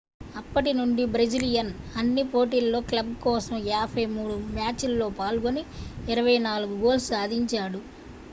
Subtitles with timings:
[0.35, 1.69] అప్పటి నుండి బ్రెజిలియన్
[1.95, 5.63] అన్ని పోటీలలో క్లబ్ కోసం 53 మ్యాచ్ లలో పాల్గొని
[6.09, 7.81] 24 గోల్స్ సాధించాడు